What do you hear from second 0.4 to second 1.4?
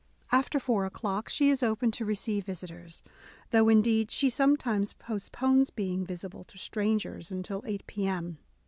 four o'clock,